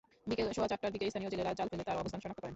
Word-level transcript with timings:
বিকেল 0.29 0.47
সোয়া 0.57 0.69
চারটার 0.71 0.93
দিকে 0.93 1.05
স্থানীয় 1.11 1.31
জেলেরা 1.33 1.51
জাল 1.59 1.67
ফেলে 1.71 1.83
তার 1.87 2.01
অবস্থান 2.01 2.19
শনাক্ত 2.23 2.39
করেন। 2.41 2.49